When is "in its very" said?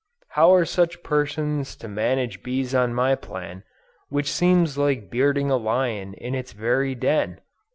6.15-6.95